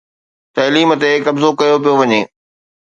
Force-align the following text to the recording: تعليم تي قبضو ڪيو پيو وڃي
تعليم 0.57 0.89
تي 1.01 1.11
قبضو 1.25 1.49
ڪيو 1.59 1.75
پيو 1.83 1.93
وڃي 1.99 2.21